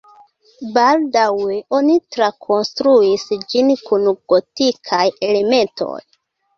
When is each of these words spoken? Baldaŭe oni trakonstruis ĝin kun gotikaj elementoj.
Baldaŭe 0.77 1.57
oni 1.81 1.99
trakonstruis 2.17 3.29
ĝin 3.53 3.73
kun 3.87 4.11
gotikaj 4.35 5.07
elementoj. 5.33 5.97